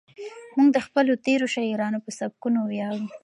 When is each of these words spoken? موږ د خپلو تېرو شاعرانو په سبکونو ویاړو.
موږ 0.55 0.67
د 0.73 0.77
خپلو 0.85 1.13
تېرو 1.25 1.45
شاعرانو 1.55 2.03
په 2.05 2.11
سبکونو 2.19 2.59
ویاړو. 2.65 3.03